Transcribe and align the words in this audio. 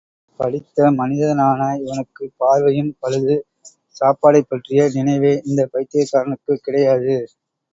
படித்த 0.39 0.91
மனிதனான 0.91 1.59
இவனுக்குப் 1.81 2.33
பார்வையும் 2.37 2.91
பழுது, 2.99 3.35
சாப்பாடைப் 3.95 4.49
பற்றிய 4.49 4.89
நினைவே 4.93 5.41
இந்தப் 5.45 5.73
பைத்தியக்காரனுக்குக் 5.73 6.63
கிடையாது. 6.63 7.15